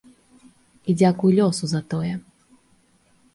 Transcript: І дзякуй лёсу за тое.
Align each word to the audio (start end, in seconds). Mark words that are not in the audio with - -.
І 0.89 0.95
дзякуй 1.01 1.31
лёсу 1.41 1.65
за 1.75 1.81
тое. 1.93 2.15